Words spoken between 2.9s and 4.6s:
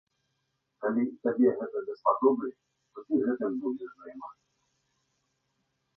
то ты гэтым будзеш займацца.